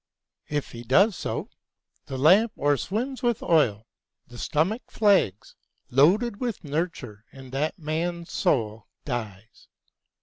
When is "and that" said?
7.31-7.77